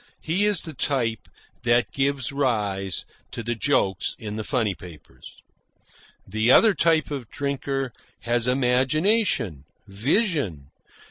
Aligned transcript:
He 0.23 0.47
is 0.47 0.63
the 0.63 0.73
type 0.73 1.27
that 1.61 1.91
gives 1.93 2.31
rise 2.31 3.05
to 3.29 3.43
the 3.43 3.53
jokes 3.53 4.15
in 4.17 4.35
the 4.35 4.43
funny 4.43 4.73
papers. 4.73 5.43
The 6.25 6.49
other 6.49 6.73
type 6.73 7.11
of 7.11 7.29
drinker 7.29 7.93
has 8.21 8.47
imagination, 8.47 9.63
vision. 9.85 10.69